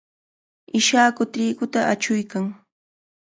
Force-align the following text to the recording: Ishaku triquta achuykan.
Ishaku 0.79 1.21
triquta 1.33 1.79
achuykan. 1.91 2.45